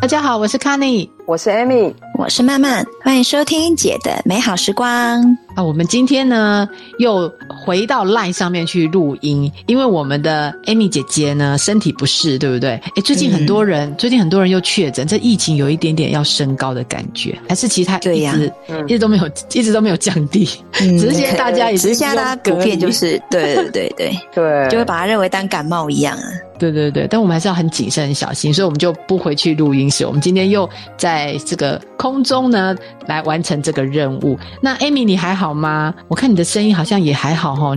[0.00, 5.38] 大家好，我是 Canny，我是 Amy，我是曼曼，欢迎收听姐的美好时光。
[5.54, 12.70] 啊，我们今天呢又回到 Line 上面去录音，因为我们的 Amy 姐姐呢身体不适，对不对？
[12.96, 20.48] 诶，最近很多人，嗯、最近很多人又确诊，这疫情有一点点要升高的感觉，还是其他一直对一直都没有，一直都没有降低，
[20.80, 26.24] 嗯、只是现在大家也是现在大家普遍就是对对对对 对，就会把它认为当感冒一样啊。
[26.58, 30.06] 对对对，但我们还是要很谨慎、很小心，所以我们就不回去录音室。
[30.06, 32.72] 我们今天又在这个空中呢
[33.08, 34.38] 来完成这个任务。
[34.60, 35.94] 那 Amy，你还好吗？
[36.08, 37.74] 我看你的声音好像也还好哈，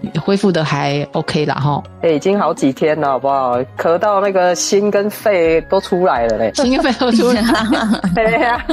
[0.00, 1.82] 你恢复的还 OK 啦哈。
[2.02, 3.58] 哎，已经好几天了，好不好？
[3.78, 8.00] 咳到那个心跟肺都出来了嘞，心跟肺都出来了。
[8.14, 8.64] 对呀，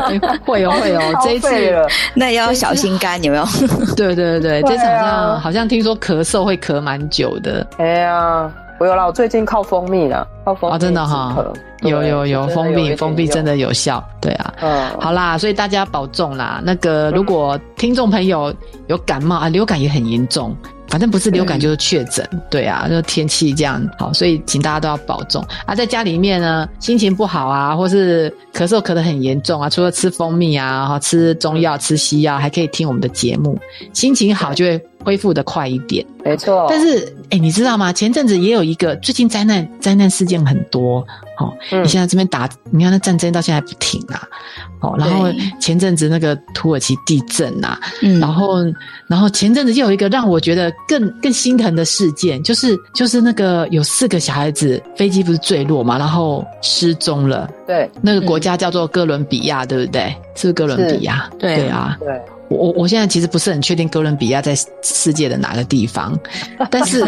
[0.46, 1.48] 会哦会哦， 这一次
[2.14, 3.46] 那也要小心肝有没有？
[3.96, 7.66] 对对对对，这次好像好像听说咳嗽会咳蛮久的。
[7.78, 8.52] 哎呀。
[8.78, 11.54] 我有啦，我最近靠蜂蜜了，靠蜂蜜、哦、真的哈、哦，
[11.86, 16.62] 有有有封闭封闭真的有效，对啊，嗯，好啦，所以大家保重啦。
[16.64, 18.54] 那个如果听众朋友
[18.88, 20.56] 有感冒啊，流感也很严重，
[20.88, 25.74] 反正不是流感就是确诊，对啊，就天气这样，好，所以请大家都要保重啊。
[25.76, 33.58] 在家里面呢，心情不好啊，或是咳嗽咳得很严重啊，除了吃蜂蜜啊，吃中药、吃西药，还可以听我们的节目，
[33.94, 36.06] 心情好就会恢复的快一点。
[36.24, 37.94] 没错，但是哎、欸，你知道吗？
[37.94, 41.06] 前阵子也有一个，最近灾难灾难事件很多，
[41.38, 44.28] 哦，嗯、你现在这边打，你看那战争到现在还不停啊，
[44.82, 45.28] 哦，然后
[45.60, 48.58] 前阵子那个土耳其地震啊，嗯，然后
[49.08, 60.16] 然后前阵子又有一个让我觉得更更心疼的事件，就是就是那个有四个小孩子飞机不是坠落嘛，然后失踪了，对，那个国家叫做哥伦比亚，对不对？
[60.36, 61.30] 是不是哥伦比亚？
[61.40, 62.22] 对，对啊，对。
[62.50, 66.18] 我我现在其实不是很确定哥伦比亚在世界的哪个地方，
[66.70, 67.04] 但是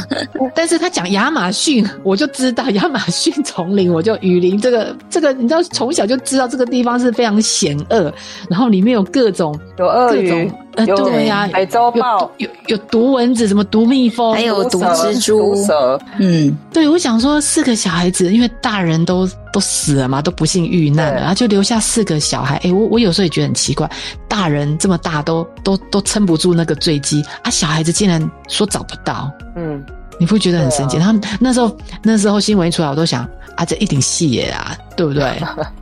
[0.54, 8.12] 但是他讲亚马逊，我就知道亚马逊丛林，我就雨林这个这个，你知道从小就知道这个地方是非常险恶，
[8.48, 10.50] 然后里面有各种有鳄鱼。
[10.78, 16.00] 呃，对呀、啊，美洲豹有有，有毒蚊子，什么毒蜜蜂，还有毒蜘蛛，毒蛇。
[16.18, 22.56] 嗯，对，我想说四个小孩子，因为大人都都死了嘛，都不幸遇难了，然后就留下四个小孩。
[22.62, 23.90] 哎，我我有时候也觉得很奇怪，
[24.28, 29.28] 大人这么大都都都撑不住那个坠机啊，小孩子竟然说找不到。
[29.56, 29.84] 嗯，
[30.20, 30.96] 你不觉得很神奇？
[30.98, 33.28] 啊、他们那时候那时候新闻一出来，我都想。
[33.58, 35.24] 啊，这一定戏耶啊，对不对？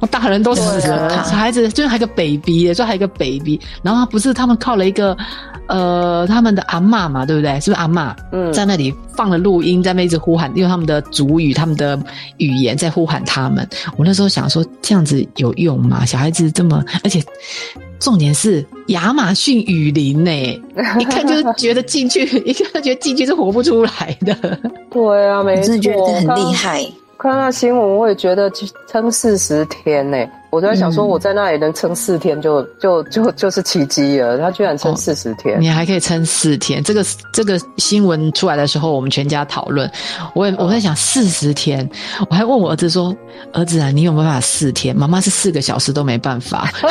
[0.00, 5.14] 我 大人都死了，小孩子就还有个 baby，说还有个 baby，然后不是他们靠了一个
[5.68, 7.60] 呃他们的阿嬷嘛，对不对？
[7.60, 8.14] 是不是阿嬷？
[8.32, 12.02] 嗯，在那里放了录音，在那一直呼喊，用他们的族语、他们的
[12.38, 13.68] 语言在呼喊他们。
[13.98, 16.02] 我那时候想说，这样子有用吗？
[16.06, 17.22] 小孩子这么，而且
[18.00, 20.32] 重点是亚马逊雨林呢，
[20.98, 24.58] 一看就 觉得进去，一看就觉得进去是活不出来的。
[24.90, 26.82] 对啊，没错，真的觉得很厉害。
[27.18, 28.50] 看到新闻，我也觉得
[28.86, 30.18] 撑四十天呢。
[30.50, 34.38] 我就在想说，我在那里能撑四天就，就就就就是奇迹了。
[34.38, 36.82] 他居然撑四十天，哦，你还可以撑四天。
[36.82, 39.90] 这个这个新闻出来的时候，我们全家讨论。
[40.34, 41.88] 我也我在想四十天，
[42.30, 43.14] 我还问我儿子说
[43.52, 44.96] ：“儿子啊，你有没有办法四天？
[44.96, 46.70] 妈妈是四个小时都没办法。”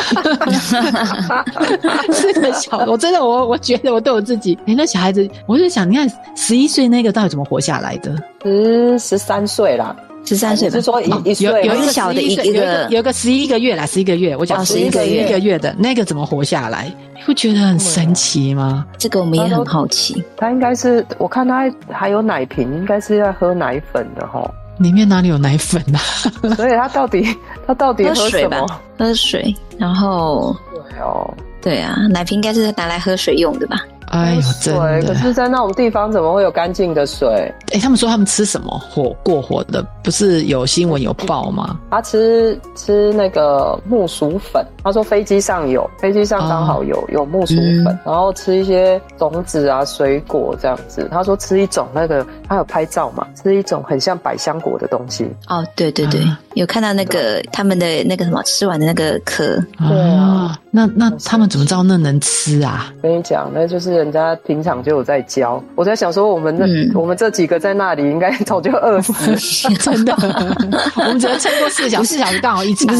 [2.12, 8.14] 四个小时，我真的我我觉得我对我自己，哎，那小孩子，我就想，你看十一岁那个到底怎么活下来的？
[8.44, 9.96] 十十三岁啦。
[10.28, 16.92] 十三岁，是说一一岁，有一个小的一个，有一个有个十一个月啦，十一个月，我讲十一个月，一个月的那个怎么活下来？
[17.14, 18.86] 你不觉得很神奇吗？
[18.98, 20.22] 这个我们也很好奇。
[20.36, 24.48] 他应该是，我看他还有奶瓶，应该是要喝奶粉的齁。
[24.78, 25.98] 里面哪里有奶粉啊？
[26.54, 27.26] 所以他到底
[27.66, 28.66] 他到底喝什么？
[28.98, 33.78] 喝水，然后对哦，对啊，奶瓶应该是拿来喝水用的吧？
[34.06, 34.74] 哎呦，真
[35.04, 35.14] 的！
[35.14, 37.28] 可是，在那种地方怎么会有干净的水？
[37.72, 39.84] 哎、欸，他们说他们吃什么火过火的？
[40.02, 41.78] 不是有新闻有报吗？
[41.90, 44.64] 他吃吃那个木薯粉。
[44.84, 51.08] 他说飞机上有，飞机上刚好有、哦、有木薯粉、嗯，然后吃一些种子啊、水果这样子。
[51.10, 53.26] 他说吃一种那个，他有拍照嘛？
[53.34, 55.28] 吃一种很像百香果的东西。
[55.48, 59.60] 哦，对对对，啊、有看到那个他们的那个什么吃完的那个壳。
[59.78, 62.94] 对啊，那那他们怎么知道那能吃啊？
[63.02, 63.95] 跟你讲，那就是。
[63.96, 70.14] 人家平常就有在教，我在想说，我们那、嗯、我们这几个在那里应该 早就饿死， 真的。
[70.96, 72.94] 我们只能撑过四小时，四小时刚好一餐。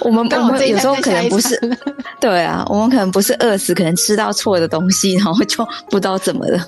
[0.00, 1.58] 我们我们有时候可能不是，
[2.20, 6.58] 对啊，我们可能不是饿死，可能吃到错的东西，然后就不知道怎么了。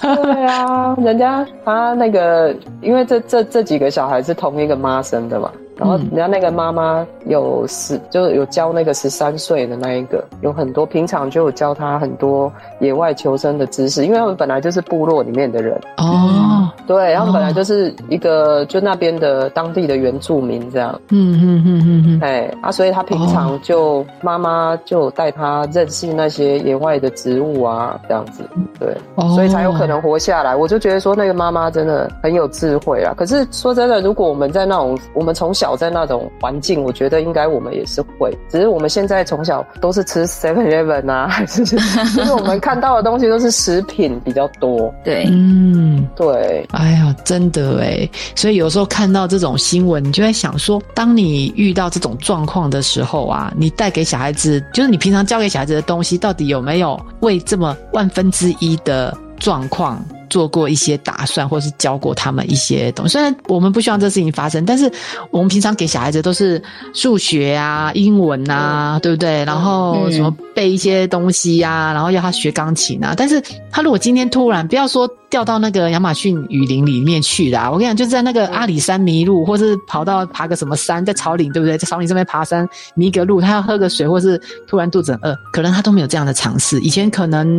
[0.00, 5.50] 对啊，人家他那个，因为这这这几个小孩是同一个妈生的嘛。
[5.76, 15.76] 然后人家那个妈妈有十，就是有教那个十三岁的那一个，有很多平常就有教他很多野外求生的知识，因为他们本来就是部落里面的人。
[15.96, 20.98] 哦，对，他们本来就是一个就那边的当地的原住民这样。
[21.10, 22.20] 嗯嗯嗯嗯嗯。
[22.22, 28.42] 哎啊，所以他平常就妈妈就带他认识那些野外的植物啊，这样子。
[28.78, 28.96] 对，
[29.34, 30.54] 所以才有可能活下来。
[30.54, 33.14] 我就觉得说那个妈妈真的很有智慧啊。
[33.16, 44.92] 可是说真的，如果我们在那种我们从小在那种环境，我觉得应该我们也是会，只是我们现在从小都是吃 Seven Eleven 啊， 还是就是我们看到的东西都是食品比较多。
[45.02, 46.63] 对，嗯，对。
[46.70, 63.12] 哎呀，真的哎，所以有时候看到这种新闻，你就在想说，当你遇到这种状况的时候啊，你带给小孩子，就是你平常教给小孩子的东西，到底有没有为这么万分之一的状况做过一些打算，或是教过他们一些东西。
[63.12, 64.90] 虽然我们不希望这事情发生，但是
[65.30, 66.60] 我们平常给小孩子都是
[66.92, 69.44] 数学啊、英文啊，嗯、对不对？
[69.44, 73.14] 然后什么背一些东西呀、啊，然后要他学钢琴啊。
[73.16, 73.40] 但是
[73.70, 81.76] 他如果今天突然不要说掉到那个亚马逊雨林里面去啦，我跟你讲，就是在那个阿里山迷路，或是跑到爬个什么山，在草岭，对不对？
[81.76, 82.64] 在草岭上面爬山
[82.94, 86.78] 迷个路，他要喝个水，或是突然肚子很饿，可能他都没有这样的尝试。
[86.82, 87.58] 以前可能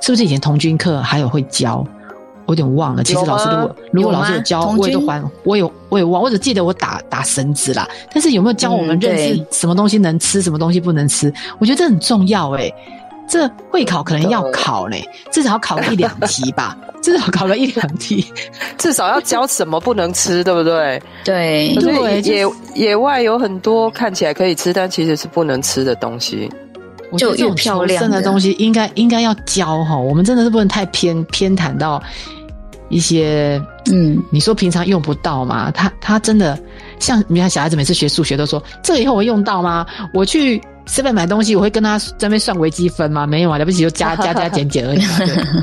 [0.00, 1.86] 是不是以前童军课还有会教？
[2.46, 7.86] 我有点忘了，其实老师如果如果老师有教，我也都还，我有我也忘，我只记得我打打绳子啦。
[8.14, 11.30] 但是有没有教我们认识什么东西能吃，什么东西不能吃？
[11.58, 12.74] 我觉得这很重要诶。
[13.30, 18.26] 这会考可能要考嘞，至少考一两题吧， 至少考了一两题，
[18.76, 21.00] 至少要教什么不能吃，对不对？
[21.24, 22.44] 对对，野
[22.74, 26.50] 野外有很多看起来可以吃，但其实是不能吃的东西。
[27.16, 29.96] 就越漂亮的东西，应该应该要教哈。
[29.96, 32.02] 我们真的是不能太偏偏袒到。
[32.88, 33.62] 一些
[33.92, 35.70] 嗯，你说平常用不到嘛？
[35.70, 36.58] 他他真的
[36.98, 39.86] 像你看小孩子每次学数学都说，这个以后我会用到吗？
[40.12, 40.60] 我去。
[40.90, 43.24] 随便买东西，我会跟他在那边算微积分吗？
[43.26, 45.00] 没有啊，了不起就加加加减减而已。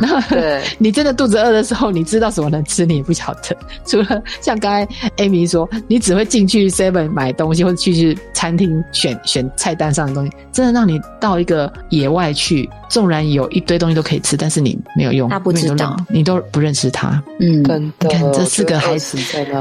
[0.01, 3.55] 然 后对，你真的肚子饿的时候，你知道什么能吃，你也不晓得。
[3.85, 4.87] 除了像刚才
[5.17, 10.31] Amy 说，你只会进去 Seven 买东西，或者去去餐厅选选菜单上的东西。
[10.53, 17.21] 真的让你到一个野外去，纵然有一堆东西都可以吃，但是你没有用，他不知道，你都不认识他。
[17.39, 19.17] 嗯，你看这四个孩子，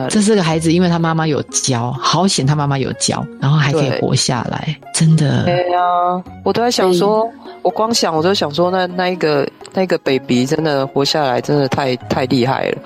[0.09, 5.45] 这四个孩子，因为他妈妈有教，好险他妈妈有教，然后还可以活下来，真的。
[5.45, 7.29] 对呀、啊，我都在想说，
[7.63, 12.79] 我光想我都想说那，那那一个那个 baby 真的活下来，真的太太厉害了。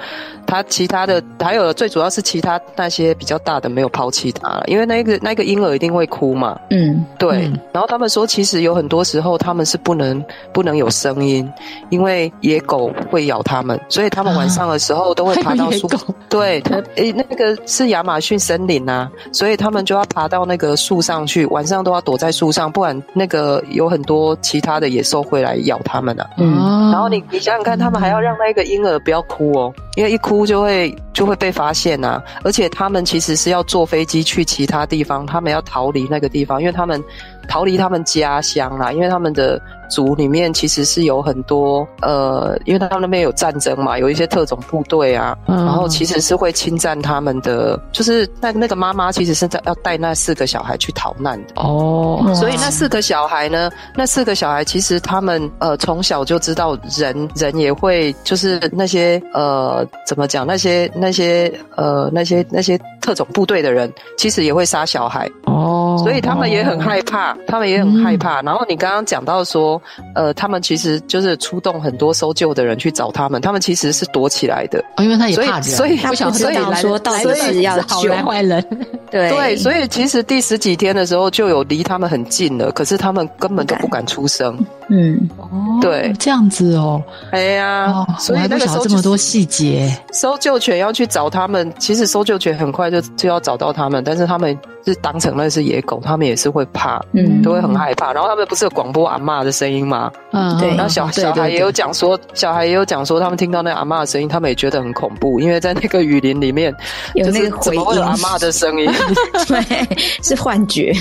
[0.50, 6.58] 他其他的还有最主要是其他那些比较大的没有抛弃他了，因为那个那个婴儿一定会哭嘛。
[6.70, 7.46] 嗯，对。
[7.46, 10.20] 嗯、然后他们说，其实有很多时候他们是不能
[10.52, 11.48] 不能有声音，
[11.88, 15.86] 因为野狗会咬他们，所以他们晚上的时候都会爬到树。
[15.94, 26.28] 啊、对，他诶，那个是亚马逊森林啊，所以他们就要爬到那个树上去，晚上都要躲在树上，不然那个有很多其他的野兽会来咬他们啊。
[26.38, 26.90] 嗯。
[26.90, 30.39] 然后你你想想看，他们还要让那个婴儿不要哭哦，因为一哭。
[30.46, 37.02] 就会就会被发现呐、而且他们其实是要坐飞机去其他地方，他们要逃离那个地方，因为他们
[37.48, 39.60] 逃离他们家乡啦，因为他们的。
[39.90, 68.40] 族里面其实是有很多呃，因为他们那边有战争嘛，有一些特种部队啊，嗯、然后其实是会侵占他们的，就是那那个妈妈其实是在要带那四个小孩去逃难的哦，所以那四个小孩呢，那四个小孩其实他们呃从小就知道人人也会就是那些呃怎么讲那些那些呃那些那些特种部队的人其实也会杀小孩哦，所以他们也很害怕，他们也很害怕。
[68.40, 69.79] 嗯、然后你刚刚讲到说。
[70.14, 78.64] 呃，他们其实就是出动很多搜救的人去找他们，他们其实是躲起来的，哦，因为他也怕人，所以他不想知道说到底是要救坏人，
[79.10, 79.30] 对。
[79.30, 85.48] 对，所以其实第十几天的时候就有离他们很近了，可是他们根本都不敢出声，嗯，哦，
[85.80, 87.02] 对，这样子哦，
[87.32, 94.58] 哎呀，所以那个时候这么多细节，搜救犬要去找他们，其实搜救犬很快就就要找到他们，但是他们。
[94.86, 98.14] 是当成那是野狗，他们也是会怕，嗯，都会很害怕。
[98.14, 100.10] 然后他们不是有广播阿嬷的声音吗？
[100.32, 100.70] 嗯，对。
[100.70, 106.74] 然后小小孩也有讲说，小孩也有讲说，他们听到那阿嬷的声音，他们也觉得很恐怖，因为在那个雨林里面
[107.14, 108.90] 有那个回音，有阿嬷的声音，
[109.46, 110.92] 对，是幻觉。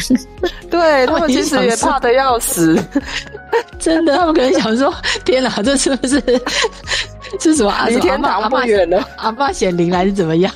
[0.69, 2.77] 对，他们其实也怕的要死，
[3.79, 4.93] 真的，他们可能想说：
[5.25, 6.21] 天哪，这是不是
[7.39, 7.73] 是什么？
[7.87, 10.53] 离天堂不远了，阿爸显灵还是怎么样？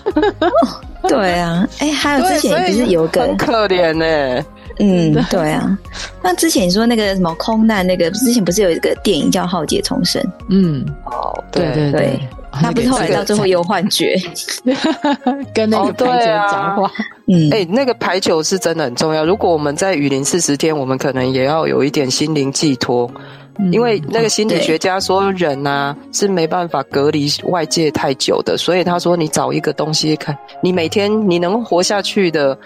[1.08, 4.46] 对啊，哎，还有之前不是有个很可怜呢、欸？
[4.80, 5.78] 嗯，对啊。
[6.22, 10.22] 那之前你说那个什么空难，那个之前不是有一个电影叫《浩劫重生》？
[10.50, 12.20] 嗯，哦，对对对，
[12.52, 14.16] 他不是后来到最后有幻觉，
[15.54, 16.92] 跟那个排球讲话。
[17.28, 19.24] 嗯，哎，那个排球是真的很重要。
[19.24, 23.10] 如果我们在雨林四十天，我们可能也要有一点心灵寄托。
[23.72, 32.58] 因为那个心理学家说人啊是没办法隔离外界太久的，所以他说你找一个东西看，你每天你能活下去的。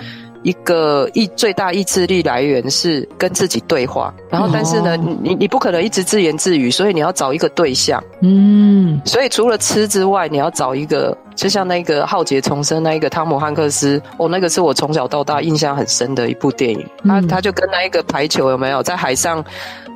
[0.44, 8.02] 一个意最大意志力来源是跟自己对话，然后但是呢，哦、你你不可能一直自言自语，所以你要找一个对象。
[8.22, 16.86] 嗯，所以除了吃之外，你要找一个，就像那个《浩劫重生》那一个汤姆汉克斯，哦，那个是我从小到大印象很深的一部电影。
[17.04, 19.44] 他他就跟那一个排球有没有在海上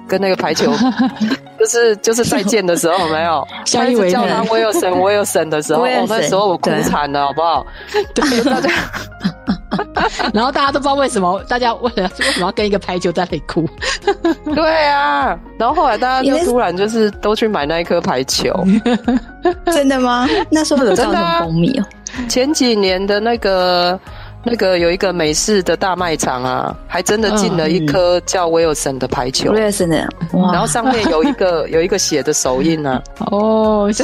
[0.08, 0.72] 跟那个排球，
[1.60, 3.48] 就是就是再见的时候有没有？
[3.66, 7.66] 下一次叫他威尔森威尔森的时候， 我那时候我哭惨了，好不好？
[8.14, 8.70] 对， 大家。
[10.34, 13.68] 然后大家都不知道为什么，大家为了为什么要跟一个排球在那里哭？
[14.54, 18.54] 对啊，然后后来大家就突然就是都去买那一颗排球，
[19.68, 20.28] 真的吗？
[20.50, 21.86] 那时候有造成风靡哦。
[22.28, 24.00] 前几年的那个。
[24.44, 29.52] 那个有一个美式的大卖场啊，还真的进了一颗叫威尔森的排球。
[29.52, 33.02] 威尔森的，然后上面有一个 有一个写的手印啊。
[33.32, 34.04] 哦，就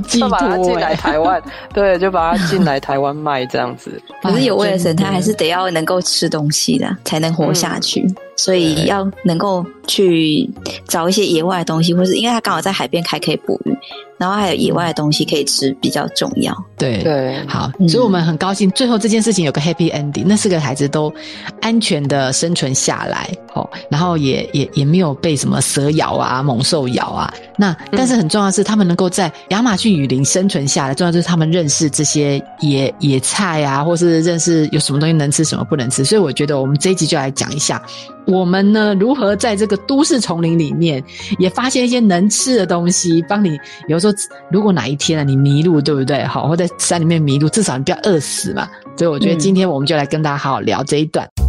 [0.00, 4.00] 就把它进来台湾， 对，就把它进来台湾卖这样子。
[4.22, 8.00] 可是有威尔森，他还是得要能够吃东西的，才能活下去。
[8.00, 10.48] 嗯所以要能够去
[10.88, 13.76] 找一些野外的东西，或是因为它刚好在海边还可以捕鱼，
[14.18, 16.54] 然后还有野外的东西可以吃，比较重要。
[16.76, 17.02] 对。
[17.02, 21.12] 对，好，所以我们很高兴，最后这件事情有个 happy ending，那四个孩子都
[21.60, 27.32] 安全的生存下来，哦，然后也也也没有被什么蛇咬啊、猛兽咬啊。
[27.56, 36.04] 那但是很重要的是，他们能够在亚马逊雨林生存下来，重要就是他们认识这些野野菜啊，或是认识有什么东西能吃，什么不能吃。
[36.04, 37.80] 所以我觉得我们这一集就来讲一下。
[38.26, 41.04] 我们呢，如何在这个都市丛林里面
[41.38, 43.50] 也发现一些能吃的东西，帮你，
[43.86, 44.12] 比如说，
[44.50, 46.24] 如果哪一天啊你迷路，对不对？
[46.24, 48.66] 好，或在山里面迷路，至少你不要饿死嘛。
[48.96, 51.28] 所以我觉得今天我们就来跟大家好好聊这一段。
[51.38, 51.43] 嗯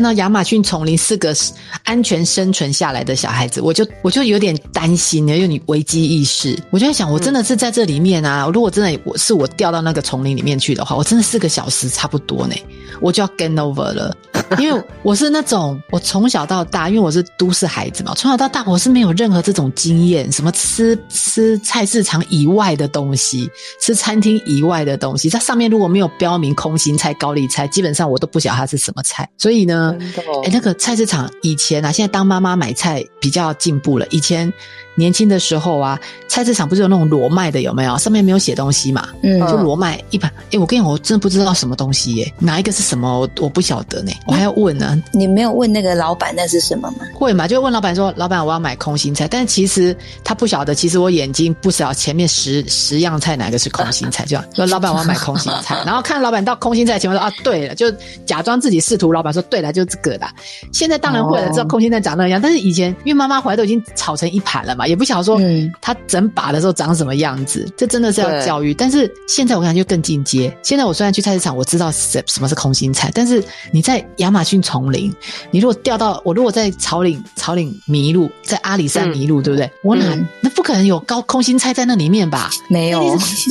[0.00, 1.36] 看到亚马逊丛林四个
[1.84, 12.54] 安全生存下来的小孩子，我就我就有点担心，因为你危机意识，我就在想，我真的是在这里面啊，如果真的我是我掉到那个丛林里面去的话，我真的四个小时差不多呢，
[12.98, 14.16] 我就要 game over 了。
[14.58, 29.28] 因为我是那种，我从小到大，因为我是都市孩子嘛，从小到大我是没有任何这种经验，什么吃吃菜市场以外的东西，吃餐厅以外的东西，它上面如果没有标明空心菜、高丽菜，基本上我都不晓得它是什么菜。
[29.38, 29.96] 所以呢，
[30.44, 34.52] 哎，那个菜市场以前啊，现在当妈妈买菜比较进步了，以前。
[35.00, 37.98] 年轻的时候啊，菜市场不是有那种裸卖的，有没有？
[37.98, 40.30] 上面没有写东西嘛，嗯，就裸卖一盘。
[40.30, 43.20] 哎、欸，我跟你讲，我真的不知道什么东西耶，哪一个是什么？
[43.20, 45.02] 我我不晓得呢，我还要问呢。
[45.12, 46.98] 你没有问那个老板那是什么吗？
[47.14, 57.90] 会嘛，就问老板说，老板我要买空心菜，但是其实他不晓得，其实我眼睛不晓得前面十十样菜哪个是空心菜， 就说老板我要买空心菜， 然后看老板到空心菜前面说啊，对了，就
[58.26, 59.12] 假装自己试图。
[59.12, 60.32] 老板说对了，就这个啦。
[60.72, 65.38] 现在当然会了，知道空心菜长那样，但是以前因为妈妈回来都已经炒成一盘了嘛，也不晓得说。
[65.40, 67.66] 嗯他整把的时候长什么样子？
[67.76, 68.74] 这真的是要教育。
[68.74, 70.54] 但是现在我感觉就更进阶。
[70.62, 73.42] 现在我虽然去菜市场，我知道什什么是空心菜，但是
[73.72, 75.12] 你在亚马逊丛林，
[75.50, 79.70] 你如果掉到我如果在草岭草岭迷路，在阿里山迷路，对不对？
[79.82, 80.04] 我哪
[80.40, 82.50] 那不可能有高空心菜在那里面吧？
[82.68, 83.00] 没有，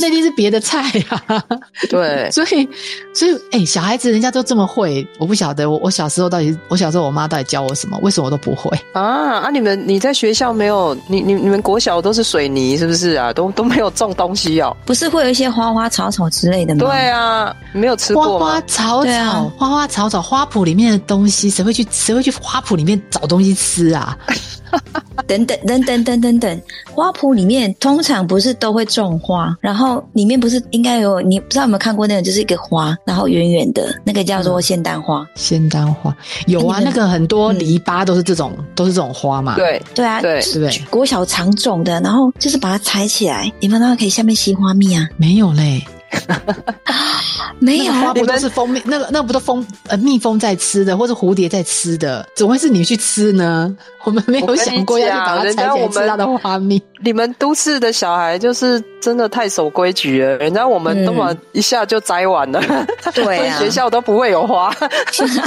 [0.00, 1.44] 那一定是 别的菜呀。
[1.88, 2.68] 对， 所以
[3.14, 5.68] 所以哎，小孩子人家都这么会，我不晓得。
[5.68, 7.98] 我我小时候到底，我小时候我妈到底教我什么？
[8.02, 9.40] 为什么我都不会啊？
[9.40, 10.96] 啊，你们你在学校没有？
[11.08, 13.32] 你你你们国小都是水泥是不是啊？
[13.32, 14.76] 都都没有种东西哦。
[14.84, 16.80] 不是会有一些花花草草之类的吗？
[16.80, 24.16] 对啊，没有吃过花花草草，啊、花花草草，花圃里面的东西，谁会去谁会去花圃里面找东西吃啊？
[25.26, 26.62] 等 等等等等等等，
[26.92, 31.20] 花圃里面通常不是都会种花，然后里面不是应该有？
[31.20, 35.26] 你不知道有没有看过那个，就是一个花，然后圆圆的，那个叫做仙丹花。
[35.34, 36.14] 仙丹花
[36.46, 39.56] 有啊，那个很多篱笆都是这种，都是这种花嘛。
[39.56, 45.08] 对对啊，对对，国小常种的，然后就是把它采起来，你们那可以下面吸花蜜啊？
[45.16, 45.82] 没有嘞。
[47.58, 48.80] 没有花不都是蜂蜜？
[48.84, 52.26] 那个那不都蜂呃蜜蜂在吃的，或者蝴蝶在吃的？
[52.34, 53.74] 怎么会是你去吃呢？
[54.04, 56.82] 我们没有想过要去把它采起来吃它的花蜜。
[57.02, 62.60] 你们都市的小孩就是真的太守规矩了，人家我们那么一下就摘完了。
[63.14, 64.74] 对啊，学校都不会有花，
[65.12, 65.40] 就是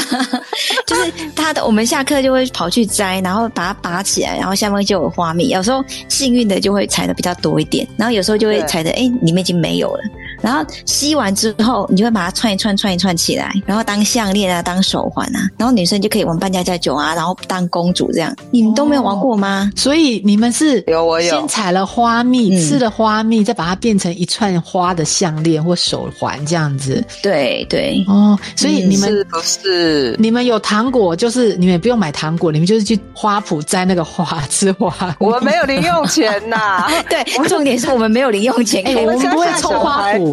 [1.36, 1.64] 他的。
[1.66, 5.50] 我们下课就会跑去摘，然后把它拔起来，然后下面就有花蜜。
[5.50, 10.04] 有时候幸运的就会采的比较多一点，然后有时候就会采的哎，里面已经没有了。
[10.44, 18.36] 然后吸完之后，你就会把它串一串、串一串起来，然后当项链啊，当手环啊，然后女生就可以玩扮家家酒啊，然后当公主这样。
[18.52, 19.72] 你们都没有玩过吗？
[19.74, 27.02] 哦、所以你们是有我有先采了花蜜，吃了花蜜，再把它变成一串花的项链或手环这样子。
[27.22, 30.16] 对对哦，所以你们是不是？
[30.20, 35.16] 你们有糖果，就是你们也不用买糖果，你们就是去花圃摘那个花吃花。
[35.20, 36.90] 我们没有零用钱呐。
[37.10, 38.84] 对，重点是我们没有零用钱。
[38.86, 40.33] 哎，我们不会抽花圃，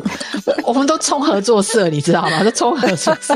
[0.65, 2.43] 我们都充合作社，你知道吗？
[2.45, 3.35] 都充合作社，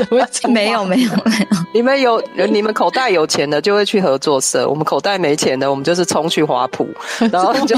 [0.49, 1.57] 没有没有没有。
[1.73, 6.87] 你们有你们口袋有钱的就会去合作社，我们口袋没钱的，我们就是冲去花圃，
[7.31, 7.75] 然后就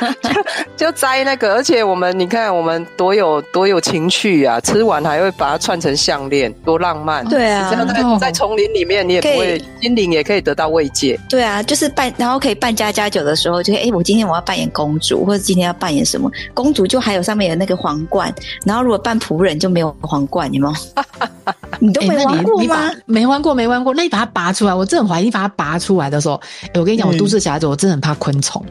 [0.76, 1.54] 就摘那个。
[1.54, 4.60] 而且我们你看，我们多有多有情趣啊！
[4.60, 7.24] 吃完还会把它串成项链，多浪漫。
[7.28, 11.18] 对啊，在在丛林里面，你也不会心灵也可以得到慰藉。
[11.28, 18.34] 对啊，就是扮，然后可以扮家家酒的时候，就哎，我今天我要扮演公主，或者今天要扮演什么公主，就还有上面有那个皇冠。
[18.64, 21.04] 然后如果扮仆人就没有皇冠，有没有？
[21.78, 22.90] 你都没玩过吗？
[23.06, 23.94] 没玩过，没玩过。
[23.94, 25.24] 那你把它拔出来，我真的很怀疑。
[25.24, 26.40] 你把它拔出来的时候，
[26.74, 28.62] 我跟你讲，我都市小孩子，我真的很怕昆虫。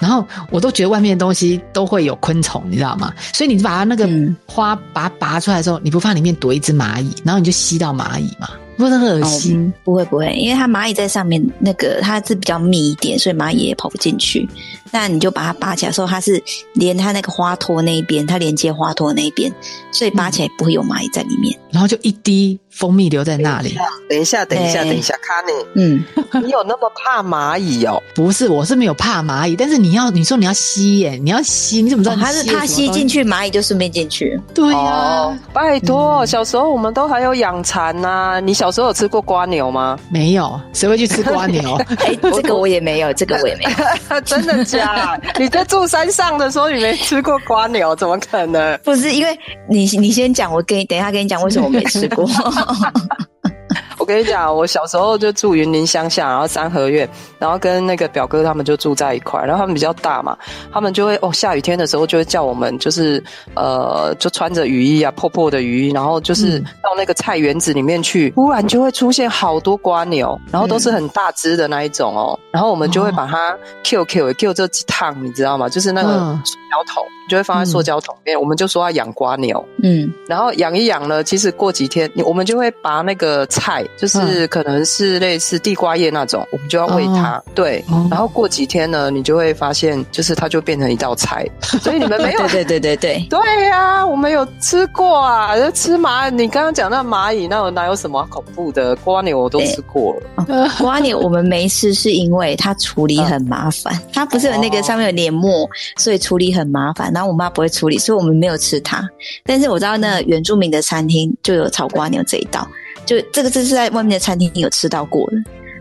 [0.00, 3.12] 然后我都觉得外面的东西都会有昆虫，你知道吗？
[3.32, 4.08] 所以你把它那个
[4.46, 8.48] 花把它拔出来的时候，你不怕里面躲一只蚂蚁，然后你就吸到蚂蚁嘛？
[8.76, 9.72] 不会很恶心？
[9.84, 14.48] 不会不会，因为它蚂蚁在上面，那个它是比较密一点，所以蚂蚁也跑不进去。
[14.92, 16.42] 那你就把它拔起来的时候，它是
[16.74, 19.52] 连它那个花托那一边，它连接花托那一边，
[19.92, 21.58] 所以拔起来不会有蚂蚁在里面。
[21.70, 23.76] 然后就一滴蜂蜜留在那里。
[24.08, 28.00] 等一下，等一下，等一下，卡尼，嗯，你有那么怕蚂蚁哦？
[28.14, 32.16] 不是，我是没有怕蚂蚁，但是你要你说你要吸耶，你要吸，你怎么知道？
[32.16, 34.40] 它是它吸进去，蚂蚁就顺便进去。
[34.54, 38.40] 对呀，拜托，小时候我们都还有养蚕呐。
[38.40, 39.98] 你小时候有吃过瓜牛吗？
[40.10, 41.74] 没有，谁会去吃瓜牛？
[42.04, 43.64] 哎，这个我也没有，这个我也没
[44.10, 45.18] 有， 真的假？
[45.38, 48.78] 你在住山上的时候，你没吃过瓜牛，怎么可能？
[48.84, 52.26] 不是，因为你你先讲，我跟你等一下跟你讲为什么我没吃过。
[54.06, 57.10] 我跟你讲，我小时候就住云林乡下，然后三合院，
[57.40, 60.38] 然后跟那个表哥他们就住在一块，然后他们比较大嘛，
[60.72, 63.20] 他们就会哦，下雨天的时候就会叫我们，就是
[63.56, 75.68] 呃，就穿着雨衣啊，破破的雨衣，然后就是到那个菜园子里面去，忽然就会出现好多瓜牛，然后都是很大只的那一种哦，然后我们就会把它 Q Q Q 这几趟，你知道吗？
[75.68, 83.84] 就是那个塑胶桶，就会放在塑胶桶里面，我们就说要养瓜牛，嗯，然后养一养呢，其实过几天，我们就会拔那个菜。
[83.96, 87.42] 就是可能是类似地瓜叶那种，我们就要喂它。
[87.54, 91.46] 对，然后过几天呢，你就会发现，就是它就变成一道菜。
[91.80, 92.40] 所以你们没有？
[92.40, 93.26] 对对对对对。
[93.30, 96.28] 对呀， 我们有吃过啊，就吃蚂。
[96.30, 98.94] 你刚刚讲那蚂蚁，那有哪有什么恐怖的？
[98.96, 100.68] 瓜牛我都吃过了。
[100.78, 103.98] 瓜牛我们没吃，是因为它处理很麻烦。
[104.12, 107.12] 它不是有那个上面有黏膜，所以处理很麻烦。
[107.12, 109.08] 然后我妈不会处理，所以我们没有吃它。
[109.44, 112.66] 但是我知道那原住民的餐厅就有炒瓜牛这一道。
[113.04, 115.36] 就这个，这是在外面的餐厅有吃到过的，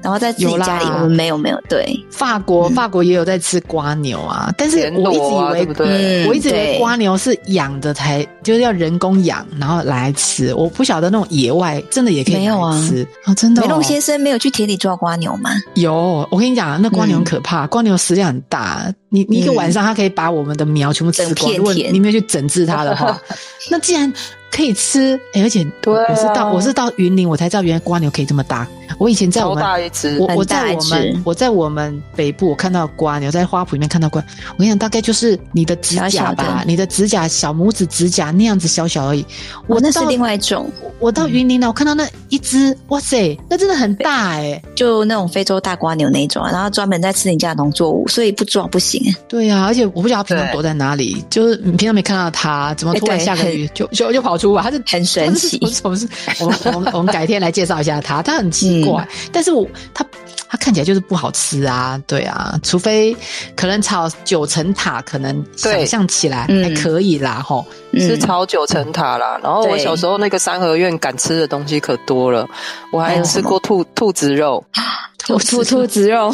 [0.06, 1.60] 然后在自己家里我们没有没有。
[1.68, 10.54] 对，法国法国也有在吃瓜牛啊，但是我一直以为，对，我一直以为瓜牛是养的才就是要人工养，然后来吃。
[10.54, 12.40] 我不晓得那种野外真的也可以吃。
[12.42, 12.80] 没有啊，
[13.24, 13.64] 啊真的。
[13.64, 15.50] 梅隆先生没有去田里抓瓜牛吗？
[15.74, 21.52] 有，我跟你讲，那瓜牛很可怕，瓜牛食量很大，你你一个晚上它可以把我们的苗全部吃光。
[21.56, 23.20] 如果你没有去整治它的话，
[23.72, 24.14] 那既然。
[24.52, 28.66] 可以吃，欸、而且我是到我是到云林，我才知道原来瓜牛可以这么大。
[28.98, 29.64] 我以前在我们
[30.20, 39.26] 我我在我们我在我们北部，我看到瓜牛在花圃里面看到瓜，我跟你讲，大概就是你的指甲吧，小小你的指甲小拇指指甲那样子小小而已。
[39.68, 40.70] 我那是另外一种。
[41.00, 49.14] 我到云林了，我看到那一只，哇塞，那真的很大哎、欸，就那种非洲大瓜牛那一种，然后专门在吃你家的农作物，所以不抓不行。
[49.28, 54.64] 对呀、啊，而且我不晓得它平常躲在哪里，就是你平常没看到它，怎么突然下个雨就就就跑出来？
[54.64, 55.60] 它是很神奇。
[55.84, 60.06] 我们我们我们我们改天来介绍一下它，它很奇怪，嗯、但是我它。
[60.48, 63.18] 它看起来就是不好吃啊，对啊，除非
[63.56, 69.38] 可能炒九层塔，可能想象起来还可以啦，吼，是炒九层塔啦。
[69.44, 72.48] 然后我小时候那个三合院敢吃的东西可多了，
[72.92, 74.64] 我还吃过兔兔子肉，
[75.18, 76.34] 兔兔兔子肉，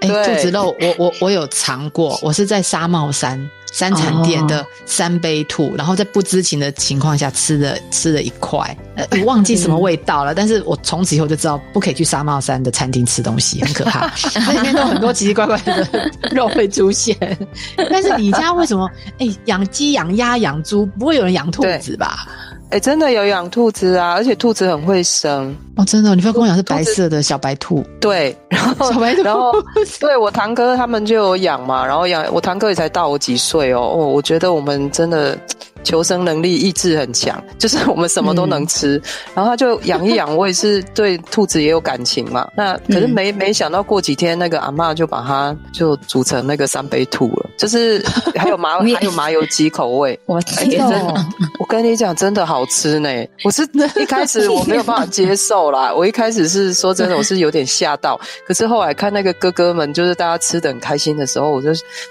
[0.00, 3.38] 哎，兔子肉，我我我有尝过，我是在沙帽山。
[3.72, 5.78] 三产店的三杯兔，oh.
[5.78, 17.16] 然后在不知情的情况下吃了吃了一块，呃， 我忘记什么味道了，但是我从此以后就知道不可以去沙帽山的餐厅吃东西，很可怕， 那里面都有很多奇奇怪怪的肉会出现。
[17.90, 18.90] 但是你家为什么？
[19.18, 22.26] 哎、欸，养鸡、养鸭、养猪，不会有人养兔子吧？
[22.70, 26.14] 哎、欸，真的有养兔子啊，而且兔子很会生哦，真的。
[26.14, 29.52] 你不要跟我讲是白色的小白兔，对，然后小白兔，然后
[29.98, 35.38] 对我堂哥他们就有养嘛，然后养我堂哥也才大我几岁哦，哦，我觉得我们真的。
[35.82, 38.98] 求生能力、意志很强，就是我们什么都能吃。
[38.98, 39.02] 嗯、
[39.36, 42.46] 然后他就养一养，我也是对兔子也有感情嘛。
[42.54, 48.02] 那可是没、嗯、没想到过几天，那个阿嬷就把它就煮成那个三杯兔了，就是
[48.34, 50.18] 还有麻还有麻油鸡口味。
[50.24, 51.28] 我天哪！
[51.58, 53.10] 我跟你讲，真的好吃呢。
[53.44, 53.68] 我是
[54.00, 58.18] 一开始我没有办法接受啦， 我一开始是说真的，我是有点吓到。
[58.46, 61.68] 可是后来看那个哥哥们，就是大家吃的很开心的时候，我就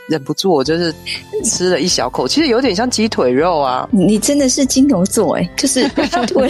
[0.07, 0.93] 忍不住，我就是
[1.43, 2.27] 吃了一小口。
[2.27, 3.59] 其实有点像鸡腿肉。
[3.59, 3.87] 啊！
[3.91, 5.87] 你真的是金牛座哎，就是
[6.27, 6.49] 对。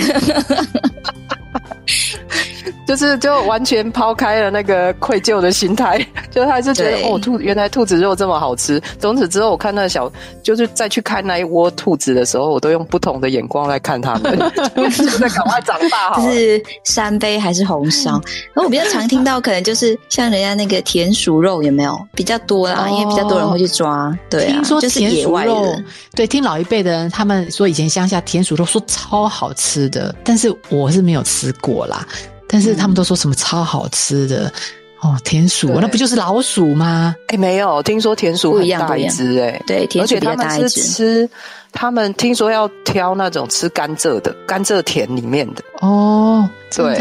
[2.88, 8.82] 就是就完全抛开了那个愧疚的心态，就还是觉得哦，兔原来兔子肉这么好吃。
[9.00, 10.12] 从此之后，我看那个小，
[10.44, 14.38] 就是再去看那一窝兔子的时候，我都用不同的眼光来看它们，
[14.76, 16.16] 就是在赶快长大。
[16.16, 18.12] 就是山杯还是红烧？
[18.54, 22.88] 然后我比较常听到，可能就是像人家那个田鼠肉有没有比较多啦？
[22.88, 24.18] 哦、因为比较多人会去抓。
[24.30, 25.76] 对啊，听说田鼠肉，
[26.16, 32.06] 对，听老一辈的人他们说，以前乡下田鼠肉说超好吃的，但是我是没有吃过啦。
[32.52, 34.52] 但是他们都说什么超好吃的、
[35.04, 37.16] 嗯、哦，田鼠那不就是老鼠吗？
[37.28, 40.66] 哎、欸，没有，听说田鼠很大一只哎、欸，对，田鼠比较大一只。
[40.66, 41.30] 而且他们是吃，
[41.72, 47.00] 他们听说要挑那种吃甘蔗的甘蔗田里面的哦，对，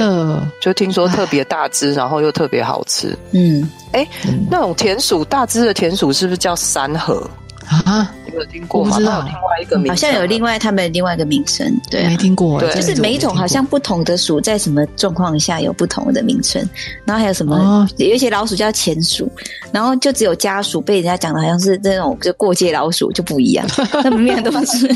[0.60, 3.16] 就听说特别大只，然后又特别好吃。
[3.32, 4.06] 嗯，哎、
[4.50, 7.28] 那种田鼠大只的田鼠是不是叫山河？
[7.68, 8.96] 啊，有听过吗？
[8.98, 12.58] 有另外一个名，好像有另外他们另外一个名称，对、啊，没听过。
[12.60, 16.66] 对，就是每一种好像不同的鼠在什么状况下有不同的名称，
[17.04, 19.30] 然后还有什么、哦，有一些老鼠叫钱鼠，
[19.72, 23.66] 然后就只有家鼠被人家讲的好像是这种就过街老鼠就不一样，
[24.02, 24.88] 他们面都是。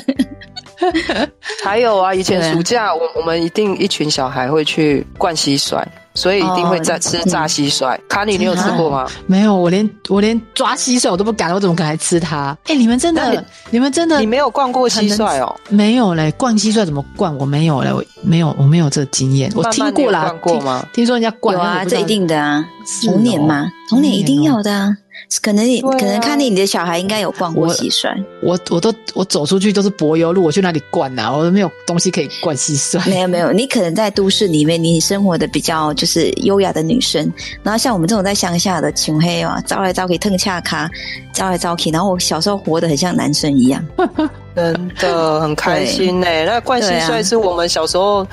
[1.62, 5.84] 还有啊，以前暑假我我们一定一群小孩会去灌蟋蟀。
[6.14, 7.98] 所以一定会在吃炸蟋蟀。
[8.08, 9.08] 卡尼，你有吃过吗？
[9.26, 12.56] 没有，我连我连抓蟋蟀我都不敢，我怎么敢来吃它？
[12.64, 15.54] 哎、欸，你们真的你，你们真的，你没有逛过蟋蟀哦？
[15.68, 17.36] 没有嘞，逛蟋蟀怎么逛？
[17.38, 19.50] 我没有嘞，我没有，我没有这个经验。
[19.54, 20.80] 我听过啦，逛过吗？
[20.92, 22.64] 听，听说人家逛有啊，这一定的啊，
[23.04, 24.96] 童年嘛，童年一定要的啊。
[25.40, 28.08] 可能你、啊、可能看你你的小孩应该有灌过蟋蟀，
[28.42, 31.34] 我我都我走出去都是柏油路，我去哪里灌啊？
[31.34, 33.08] 我都没有东西可以灌蟋蟀。
[33.08, 37.32] 没有没有，你可能在都市里面，你生活的比较就是优雅的女生，
[37.62, 40.90] 然后像我们这种在乡下的穷黑啊，招来招去腾恰卡，
[41.32, 43.84] 招来招去，然后我小时候活得很像男生一样，
[44.54, 46.44] 真的很开心呢、欸。
[46.44, 48.26] 那灌蟋蟀是我们小时候。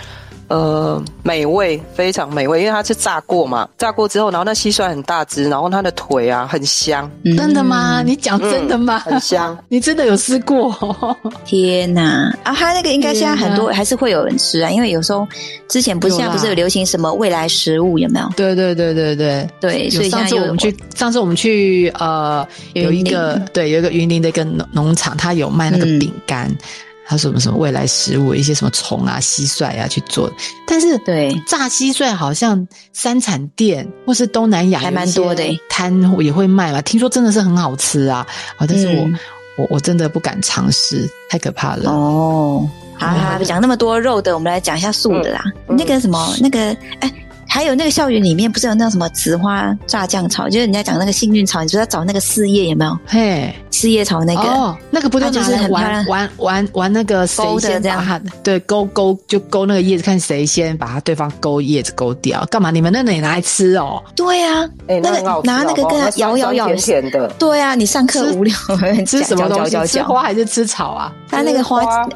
[0.49, 7.09] 呃，美味非常美味，因为它是炸过嘛，炸过之后，然后那蟋蟀很大只，然后它的腿啊很香。
[7.23, 8.01] 嗯、真的吗？
[8.01, 9.01] 你讲真的吗？
[9.05, 11.15] 嗯、很香， 你真的有吃过？
[11.45, 12.35] 天哪！
[12.43, 15.27] 啊，它那个应该现在很多还是会有人吃啊，因为有时候
[15.67, 18.27] 之前不是现在不是有流行什么未来食物有没有？
[18.35, 26.47] 对对对对对对，所以上次我们去，上次我们去呃有一个对有一个云林的一个农农场，它有卖那个饼干。
[26.47, 26.57] 嗯
[27.09, 30.31] 他说什么什么未来食物，一些什么虫啊、蟋蟀啊去做，
[30.67, 31.35] 但是对。
[31.47, 35.91] 炸蟋蟀好像三产店或是东南亚还蛮多的摊
[36.21, 38.25] 也会卖嘛，听说真的是很好吃啊，
[38.57, 39.19] 啊，但是我、嗯、
[39.57, 42.69] 我我真的不敢尝试，太可怕了哦。
[42.95, 45.41] 好，好，讲那么多肉的，我们来讲一下素的啦。
[45.67, 46.59] 嗯、那个什么，那个
[46.99, 47.11] 哎。
[47.49, 52.97] 还有那个校园里面不是有那种什么紫花炸酱草，就是人家讲那个幸运草，你说要找那个四叶有没有？
[53.05, 62.69] 嘿，四叶草那个，哦，那个不就就是很玩玩玩玩那个谁先把它对勾勾就勾那个叶子，看谁先把它对方勾叶子勾掉，干嘛？
[62.69, 64.01] 你们那里拿来吃哦？
[64.15, 67.27] 对呀、啊欸，那个拿那个跟它摇摇摇，甜甜的。
[67.39, 68.53] 对啊，你上课无聊
[69.07, 69.75] 吃什么 东西？
[69.87, 71.11] 吃花还是吃草啊？
[71.29, 72.07] 它那个花。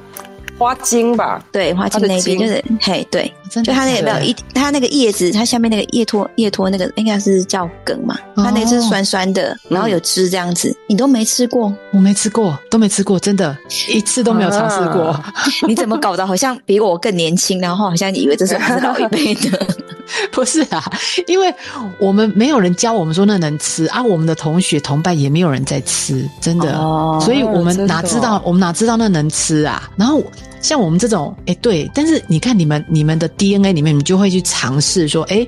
[0.64, 11.74] 花茎吧，对，花茎那边就是，嘿，对，就它那个没有一，它那个叶子，它下面那个叶托叶托那个应该是叫梗嘛，它那个是酸酸的，哦、然后有汁这样子、嗯，你都没吃过？
[11.92, 13.56] 我没吃过，都没吃过，真的，
[13.90, 15.34] 一次都没有尝试过、啊。
[15.68, 16.26] 你怎么搞的？
[16.26, 19.68] 好像比我更年轻，然后好像你以为这是我是老一辈的？
[20.32, 20.84] 不是啊，
[21.28, 21.54] 因为
[21.98, 29.90] 我们没有人教我们说那能吃啊，我们的同学同伴也没有人在吃，真的，哦、所以我们哪知道、哦，我们哪知道那能吃啊？
[29.96, 30.24] 然后。
[30.62, 35.46] 像我们这种，哎，对，但是你看你们你们的 DNA 里面，你就会去尝试说，哎，